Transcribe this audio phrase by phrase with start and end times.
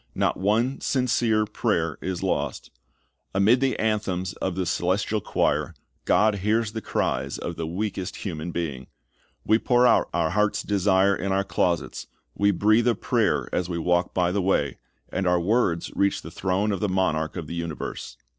[0.15, 2.71] Not one sincere prayer is lost.
[3.35, 8.49] Amid the anthems of the celestial choir, God hears the cries of the weakest human
[8.49, 8.87] being.
[9.45, 13.77] We pour out our heart's desire in our closets, we breathe a prayer as we
[13.77, 14.79] walk by the way,
[15.09, 18.17] and our words reach the throne of the Monarch of the universe.